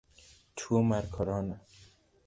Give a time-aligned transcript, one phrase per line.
[0.61, 1.55] Tuo mar korona.